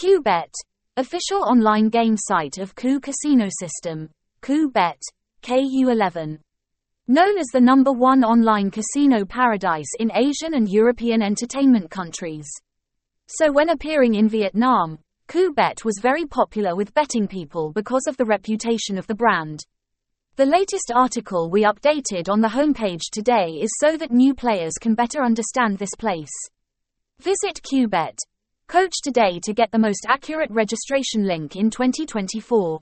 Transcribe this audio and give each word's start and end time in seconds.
Kubet, 0.00 0.52
official 0.96 1.42
online 1.42 1.88
game 1.88 2.14
site 2.16 2.58
of 2.58 2.76
Ku 2.76 3.00
Casino 3.00 3.48
System, 3.48 4.08
Kubet, 4.42 5.00
KU11. 5.42 6.38
Known 7.08 7.36
as 7.36 7.46
the 7.52 7.60
number 7.60 7.90
one 7.90 8.22
online 8.22 8.70
casino 8.70 9.24
paradise 9.24 9.88
in 9.98 10.12
Asian 10.14 10.54
and 10.54 10.68
European 10.68 11.20
entertainment 11.20 11.90
countries. 11.90 12.46
So 13.26 13.50
when 13.50 13.70
appearing 13.70 14.14
in 14.14 14.28
Vietnam, 14.28 15.00
Kubet 15.26 15.84
was 15.84 15.98
very 16.00 16.26
popular 16.26 16.76
with 16.76 16.94
betting 16.94 17.26
people 17.26 17.72
because 17.72 18.06
of 18.06 18.16
the 18.18 18.24
reputation 18.24 18.98
of 18.98 19.06
the 19.08 19.16
brand. 19.16 19.64
The 20.36 20.46
latest 20.46 20.92
article 20.94 21.50
we 21.50 21.64
updated 21.64 22.28
on 22.28 22.40
the 22.40 22.46
homepage 22.46 23.10
today 23.10 23.58
is 23.60 23.70
so 23.80 23.96
that 23.96 24.12
new 24.12 24.32
players 24.32 24.74
can 24.80 24.94
better 24.94 25.24
understand 25.24 25.76
this 25.78 25.96
place. 25.98 26.30
Visit 27.18 27.60
Kubet. 27.64 28.16
Coach 28.68 29.00
today 29.02 29.40
to 29.44 29.54
get 29.54 29.70
the 29.70 29.78
most 29.78 30.04
accurate 30.06 30.50
registration 30.50 31.26
link 31.26 31.56
in 31.56 31.70
2024. 31.70 32.78